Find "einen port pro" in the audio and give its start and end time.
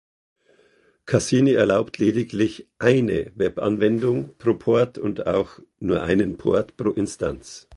6.01-6.89